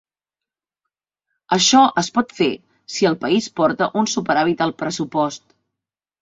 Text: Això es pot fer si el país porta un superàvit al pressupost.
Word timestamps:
Això 1.57 1.81
es 2.03 2.09
pot 2.15 2.33
fer 2.37 2.47
si 2.95 3.09
el 3.11 3.19
país 3.27 3.51
porta 3.61 3.89
un 4.03 4.09
superàvit 4.15 4.65
al 4.67 4.75
pressupost. 4.83 5.47